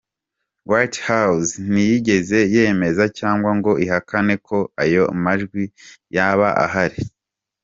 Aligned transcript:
White 0.69 0.99
House 1.09 1.49
ntiyigeze 1.71 2.39
yemeza 2.55 3.03
cyangwa 3.17 3.49
ngo 3.57 3.71
ihakane 3.83 4.35
ko 4.47 4.57
ayo 4.83 5.03
majwi 5.23 5.63
yaba 6.15 6.47
ahari. 6.65 6.99